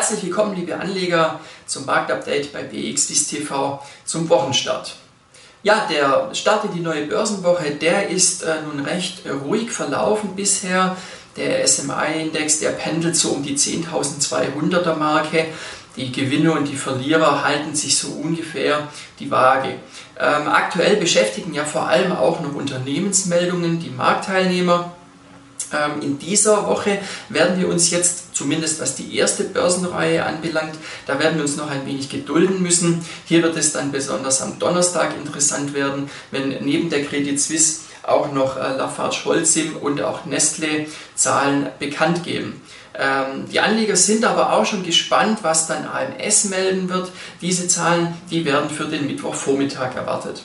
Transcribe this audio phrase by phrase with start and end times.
[0.00, 4.94] Herzlich willkommen, liebe Anleger, zum Marktupdate bei BXWIS TV zum Wochenstart.
[5.62, 10.34] Ja, der Start in die neue Börsenwoche, der ist äh, nun recht äh, ruhig verlaufen
[10.34, 10.96] bisher.
[11.36, 15.44] Der SMI-Index, der pendelt so um die 10.200er Marke.
[15.96, 19.74] Die Gewinne und die Verlierer halten sich so ungefähr die Waage.
[20.18, 24.92] Ähm, aktuell beschäftigen ja vor allem auch noch Unternehmensmeldungen die Marktteilnehmer.
[25.72, 26.98] Ähm, in dieser Woche
[27.28, 30.74] werden wir uns jetzt, zumindest was die erste Börsenreihe anbelangt,
[31.06, 33.04] da werden wir uns noch ein wenig gedulden müssen.
[33.26, 38.32] Hier wird es dann besonders am Donnerstag interessant werden, wenn neben der Credit Suisse auch
[38.32, 42.60] noch äh, Lafarge Holcim und auch Nestle Zahlen bekannt geben.
[42.98, 47.12] Ähm, die Anleger sind aber auch schon gespannt, was dann AMS melden wird.
[47.40, 50.42] Diese Zahlen, die werden für den Mittwochvormittag erwartet.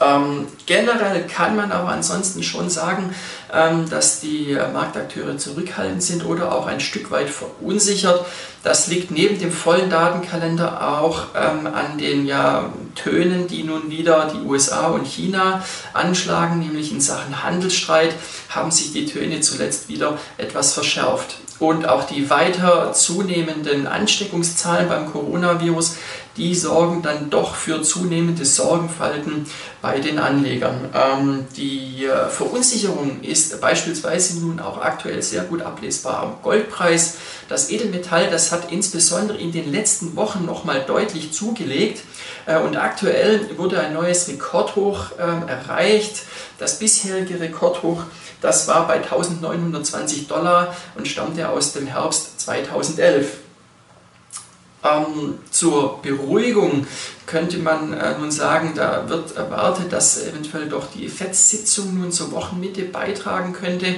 [0.00, 3.14] Ähm, generell kann man aber ansonsten schon sagen,
[3.52, 8.24] ähm, dass die Marktakteure zurückhaltend sind oder auch ein Stück weit verunsichert.
[8.62, 14.30] Das liegt neben dem vollen Datenkalender auch ähm, an den ja, Tönen, die nun wieder
[14.34, 18.14] die USA und China anschlagen, nämlich in Sachen Handelsstreit
[18.48, 21.36] haben sich die Töne zuletzt wieder etwas verschärft.
[21.58, 25.96] Und auch die weiter zunehmenden Ansteckungszahlen beim Coronavirus,
[26.36, 29.46] die sorgen dann doch für zunehmende Sorgenfalten
[29.82, 30.88] bei den Anlegern.
[30.94, 37.16] Ähm, die äh, Verunsicherung ist beispielsweise nun auch aktuell sehr gut ablesbar am Goldpreis.
[37.48, 42.02] Das Edelmetall, das hat insbesondere in den letzten Wochen nochmal deutlich zugelegt
[42.46, 46.22] äh, und aktuell wurde ein neues Rekordhoch äh, erreicht.
[46.58, 48.04] Das bisherige Rekordhoch
[48.40, 53.26] das war bei 1920 Dollar und stammte aus dem Herbst 2011.
[54.82, 56.86] Ähm, zur Beruhigung
[57.26, 62.32] könnte man äh, nun sagen, da wird erwartet, dass eventuell doch die FED-Sitzung nun zur
[62.32, 63.96] Wochenmitte beitragen könnte.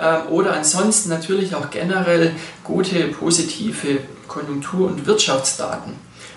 [0.00, 5.94] Ähm, oder ansonsten natürlich auch generell gute, positive Konjunktur- und Wirtschaftsdaten.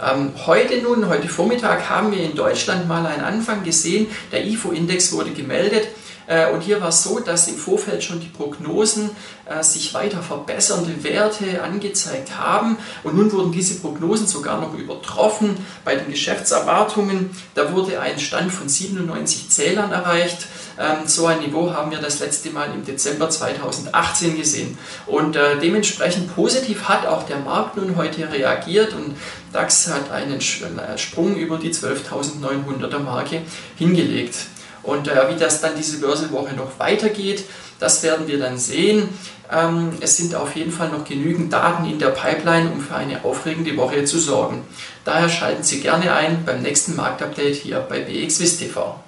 [0.00, 4.06] Ähm, heute nun, heute Vormittag haben wir in Deutschland mal einen Anfang gesehen.
[4.32, 5.88] Der IFO-Index wurde gemeldet.
[6.26, 9.10] Äh, und hier war es so, dass im Vorfeld schon die Prognosen
[9.44, 12.78] äh, sich weiter verbessernde Werte angezeigt haben.
[13.02, 17.30] Und nun wurden diese Prognosen sogar noch übertroffen bei den Geschäftserwartungen.
[17.54, 20.46] Da wurde ein Stand von 97 Zählern erreicht.
[20.82, 24.76] Ähm, so ein Niveau haben wir das letzte Mal im Dezember 2018 gesehen.
[25.06, 29.16] Und äh, dementsprechend positiv hat auch der Markt nun heute reagiert und
[29.52, 33.42] DAX hat einen Sprung über die 12.900er Marke
[33.76, 34.34] hingelegt.
[34.82, 37.44] Und äh, wie das dann diese Börsenwoche noch weitergeht,
[37.78, 39.08] das werden wir dann sehen.
[39.50, 43.24] Ähm, es sind auf jeden Fall noch genügend Daten in der Pipeline, um für eine
[43.24, 44.64] aufregende Woche zu sorgen.
[45.04, 48.98] Daher schalten Sie gerne ein beim nächsten Marktupdate hier bei BXWIST TV.